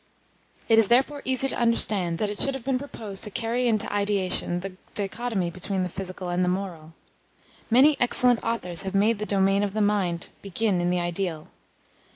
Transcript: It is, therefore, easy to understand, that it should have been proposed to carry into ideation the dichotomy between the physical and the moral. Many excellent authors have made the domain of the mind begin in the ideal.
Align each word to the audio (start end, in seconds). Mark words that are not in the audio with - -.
It 0.67 0.79
is, 0.79 0.87
therefore, 0.87 1.21
easy 1.25 1.47
to 1.49 1.55
understand, 1.55 2.17
that 2.17 2.27
it 2.31 2.39
should 2.39 2.55
have 2.55 2.63
been 2.63 2.79
proposed 2.79 3.23
to 3.23 3.29
carry 3.29 3.67
into 3.67 3.93
ideation 3.93 4.61
the 4.61 4.75
dichotomy 4.95 5.51
between 5.51 5.83
the 5.83 5.89
physical 5.93 6.29
and 6.29 6.43
the 6.43 6.49
moral. 6.49 6.93
Many 7.69 7.95
excellent 7.99 8.43
authors 8.43 8.81
have 8.81 8.95
made 8.95 9.19
the 9.19 9.27
domain 9.27 9.61
of 9.61 9.73
the 9.75 9.79
mind 9.81 10.29
begin 10.41 10.81
in 10.81 10.89
the 10.89 10.99
ideal. 10.99 11.49